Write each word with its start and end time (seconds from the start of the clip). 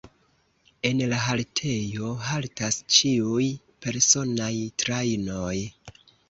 En 0.89 1.01
la 1.11 1.17
haltejo 1.25 2.09
haltas 2.29 2.79
ĉiuj 2.95 3.45
personaj 3.87 4.49
trajnoj. 4.85 5.55